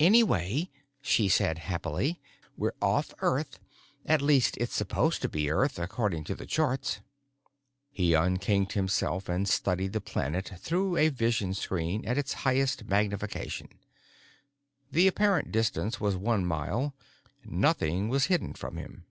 [0.00, 2.18] "Anyway," she said happily,
[2.56, 3.60] "we're off Earth.
[4.04, 6.98] At least, it's supposed to be Earth, according to the charts."
[7.92, 13.68] He unkinked himself and studied the planet through a vision screen at its highest magnification.
[14.90, 16.96] The apparent distance was one mile;
[17.44, 19.04] nothing was hidden from him.